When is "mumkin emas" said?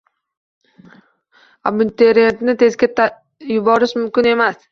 4.03-4.59